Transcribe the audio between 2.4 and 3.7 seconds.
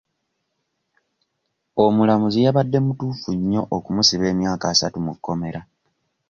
yabadde mutuufu nnyo